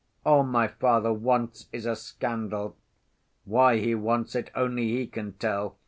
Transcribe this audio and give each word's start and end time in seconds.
All 0.25 0.41
my 0.43 0.67
father 0.67 1.13
wants 1.13 1.67
is 1.71 1.85
a 1.85 1.95
scandal. 1.95 2.75
Why 3.45 3.77
he 3.77 3.93
wants 3.93 4.33
it 4.33 4.49
only 4.55 4.89
he 4.89 5.05
can 5.05 5.33
tell. 5.33 5.77